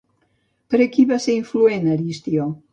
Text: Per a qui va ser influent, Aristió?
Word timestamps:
Per 0.73 0.79
a 0.85 0.87
qui 0.95 1.05
va 1.13 1.21
ser 1.27 1.37
influent, 1.43 1.89
Aristió? 1.97 2.53